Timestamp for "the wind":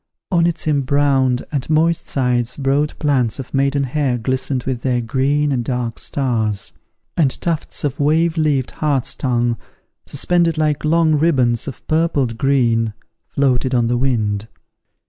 13.85-14.47